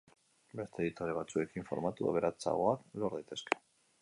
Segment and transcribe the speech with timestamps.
[0.59, 3.61] Beste editore batzuekin formatu aberatsagoak lor daitezke.